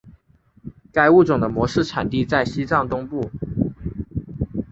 [0.91, 3.29] 该物种的模式产地在西藏东部。